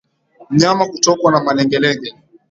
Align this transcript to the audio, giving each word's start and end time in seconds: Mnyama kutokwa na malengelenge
Mnyama 0.49 0.85
kutokwa 0.91 1.31
na 1.31 1.43
malengelenge 1.43 2.09